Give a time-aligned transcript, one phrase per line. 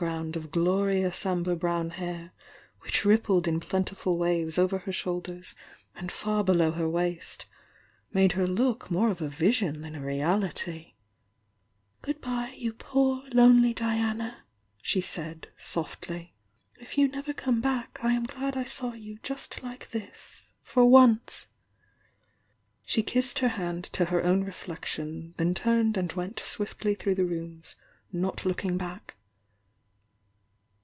[0.03, 2.33] ound of XT ous amber brown hair,
[2.79, 5.53] which rippled in plentiful waves over her shoulders
[5.95, 7.45] and far below her waist
[8.11, 10.93] made her look more of a vision than a rlality'
[12.03, 14.33] softlv "Tr' ^°" P""""' ^°"t'y
[14.83, 16.33] °'''"«'"^^^ said, soltly.
[16.79, 20.83] If you never come back I am glad I saW you just like this— for
[20.89, 21.45] once!"
[22.87, 23.45] t„l'i!i^''^'^ he.
[23.49, 27.75] hand to her own reflection, then turned and went swiftly through the rooms
[28.11, 29.15] not lookmg back.